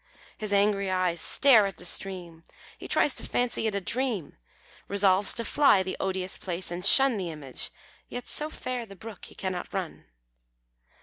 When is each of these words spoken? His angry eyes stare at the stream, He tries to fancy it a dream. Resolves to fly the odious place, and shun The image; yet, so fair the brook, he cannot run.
His 0.35 0.51
angry 0.51 0.89
eyes 0.89 1.21
stare 1.21 1.67
at 1.67 1.77
the 1.77 1.85
stream, 1.85 2.43
He 2.79 2.87
tries 2.87 3.13
to 3.13 3.23
fancy 3.23 3.67
it 3.67 3.75
a 3.75 3.79
dream. 3.81 4.35
Resolves 4.87 5.31
to 5.35 5.45
fly 5.45 5.83
the 5.83 5.95
odious 5.99 6.39
place, 6.39 6.71
and 6.71 6.83
shun 6.83 7.17
The 7.17 7.29
image; 7.29 7.69
yet, 8.09 8.27
so 8.27 8.49
fair 8.49 8.87
the 8.87 8.95
brook, 8.95 9.25
he 9.25 9.35
cannot 9.35 9.71
run. 9.71 10.05